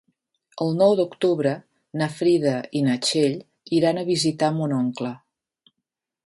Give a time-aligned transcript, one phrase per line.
[0.63, 1.51] El nou d'octubre
[2.01, 3.37] na Frida i na Txell
[3.81, 5.13] iran a visitar mon oncle.